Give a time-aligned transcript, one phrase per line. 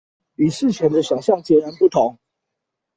[0.37, 2.17] 與事前的想像截然不同